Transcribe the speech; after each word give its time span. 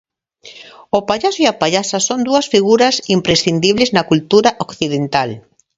O 0.97 0.99
pallaso 1.09 1.39
e 1.43 1.47
a 1.49 1.57
pallasa 1.61 1.97
son 2.07 2.19
dúas 2.27 2.45
figuras 2.53 2.95
imprescindibles 3.17 3.89
na 3.95 4.07
cultura 4.11 4.49
occidental. 4.65 5.29